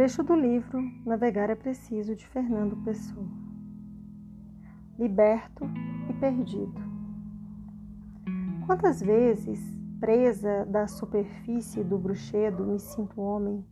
[0.00, 3.28] Trecho do livro Navegar é Preciso de Fernando Pessoa.
[4.98, 5.66] Liberto
[6.08, 6.80] e perdido.
[8.64, 9.60] Quantas vezes,
[10.00, 13.62] presa da superfície do bruxedo, me sinto homem?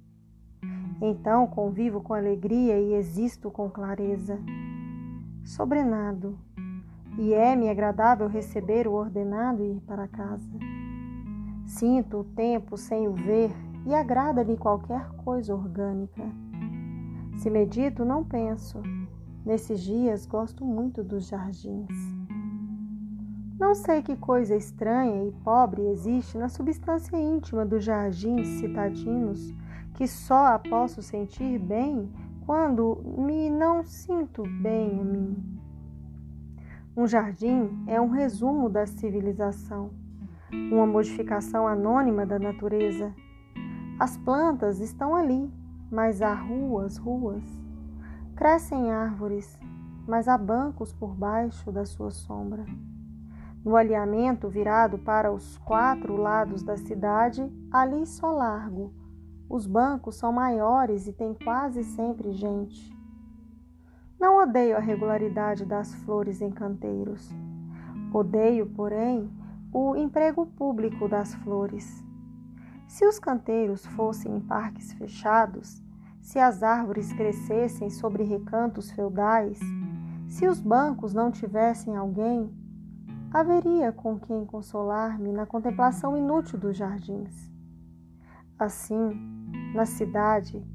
[1.00, 4.38] Então convivo com alegria e existo com clareza.
[5.42, 6.38] Sobrenado,
[7.16, 10.58] e é-me agradável receber o ordenado e ir para casa.
[11.64, 13.50] Sinto o tempo sem o ver
[13.87, 16.23] e agrada-lhe qualquer coisa orgânica.
[17.37, 18.82] Se medito, não penso.
[19.45, 21.89] Nesses dias gosto muito dos jardins.
[23.59, 29.54] Não sei que coisa estranha e pobre existe na substância íntima dos jardins citadinos,
[29.95, 32.09] que só a posso sentir bem
[32.47, 35.37] quando me não sinto bem a mim.
[36.97, 39.91] Um jardim é um resumo da civilização,
[40.53, 43.15] uma modificação anônima da natureza
[43.99, 45.53] as plantas estão ali,
[45.91, 47.43] mas há ruas, ruas.
[48.37, 49.59] Crescem árvores,
[50.07, 52.65] mas há bancos por baixo da sua sombra.
[53.65, 58.95] No alinhamento virado para os quatro lados da cidade, ali só largo.
[59.51, 62.97] Os bancos são maiores e tem quase sempre gente.
[64.21, 67.35] Não odeio a regularidade das flores em canteiros.
[68.15, 69.29] Odeio, porém,
[69.73, 72.07] o emprego público das flores.
[72.89, 75.83] Se os canteiros fossem em parques fechados,
[76.22, 79.61] se as árvores crescessem sobre recantos feudais,
[80.27, 82.50] se os bancos não tivessem alguém,
[83.30, 87.53] haveria com quem consolar-me na contemplação inútil dos jardins.
[88.58, 89.12] Assim,
[89.75, 90.67] na cidade,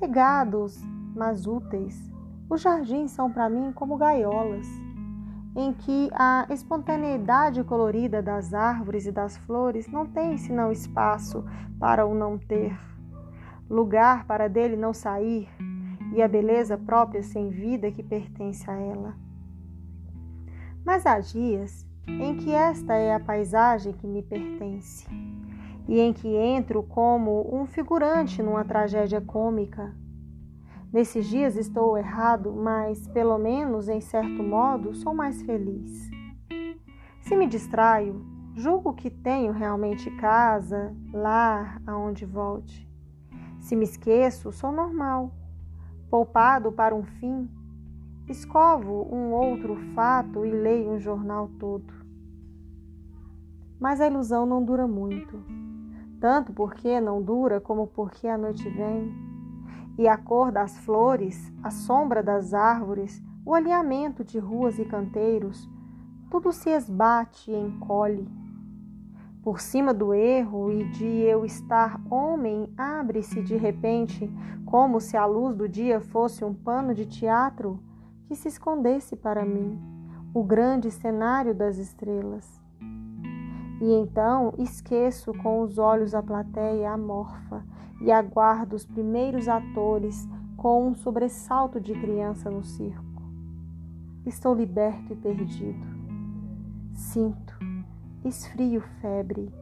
[0.00, 0.80] regados,
[1.14, 2.10] mas úteis,
[2.48, 4.66] os jardins são para mim como gaiolas
[5.54, 11.44] em que a espontaneidade colorida das árvores e das flores não tem senão espaço
[11.78, 12.78] para o não ter,
[13.68, 15.48] lugar para dele não sair
[16.14, 19.14] e a beleza própria sem vida que pertence a ela.
[20.84, 25.06] Mas há dias em que esta é a paisagem que me pertence
[25.86, 29.94] e em que entro como um figurante numa tragédia cômica
[30.92, 36.10] Nesses dias estou errado, mas pelo menos, em certo modo, sou mais feliz.
[37.22, 38.22] Se me distraio,
[38.54, 42.86] julgo que tenho realmente casa, lar aonde volte.
[43.58, 45.32] Se me esqueço, sou normal.
[46.10, 47.48] Poupado para um fim,
[48.28, 51.90] escovo um outro fato e leio um jornal todo.
[53.80, 55.42] Mas a ilusão não dura muito,
[56.20, 59.31] tanto porque não dura como porque a noite vem
[59.98, 65.68] e a cor das flores, a sombra das árvores, o alinhamento de ruas e canteiros,
[66.30, 68.28] tudo se esbate e encolhe.
[69.42, 74.32] Por cima do erro e de eu estar homem, abre-se de repente,
[74.64, 77.82] como se a luz do dia fosse um pano de teatro
[78.26, 79.78] que se escondesse para mim,
[80.32, 82.61] o grande cenário das estrelas.
[83.82, 87.64] E então esqueço com os olhos a plateia amorfa
[88.00, 93.20] e aguardo os primeiros atores com um sobressalto de criança no circo.
[94.24, 95.84] Estou liberto e perdido.
[96.94, 97.58] Sinto,
[98.24, 99.52] esfrio febre.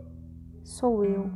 [0.63, 1.31] Sou eu.